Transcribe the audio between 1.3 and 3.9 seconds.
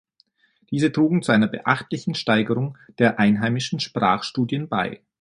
einer beachtlichen Steigerung der einheimischen